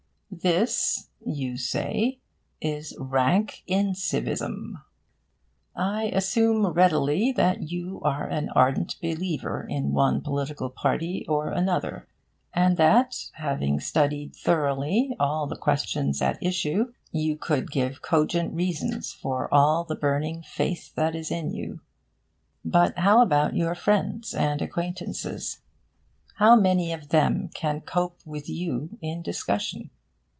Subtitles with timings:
[0.33, 2.17] 'This,' you say,
[2.61, 4.81] 'is rank incivism.'
[5.75, 12.07] I assume readily that you are an ardent believer in one political party or another,
[12.53, 19.11] and that, having studied thoroughly all the questions at issue, you could give cogent reasons
[19.11, 21.81] for all the burning faith that is in you.
[22.63, 25.59] But how about your friends and acquaintances?
[26.35, 29.89] How many of them can cope with you in discussion?